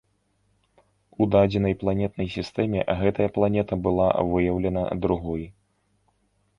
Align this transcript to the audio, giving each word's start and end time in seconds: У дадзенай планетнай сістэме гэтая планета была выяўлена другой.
У 1.21 1.27
дадзенай 1.35 1.75
планетнай 1.83 2.27
сістэме 2.37 2.79
гэтая 3.05 3.29
планета 3.39 3.73
была 3.85 4.07
выяўлена 4.35 4.83
другой. 5.07 5.43